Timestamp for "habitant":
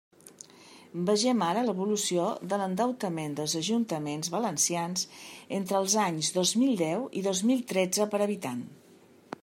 8.27-8.65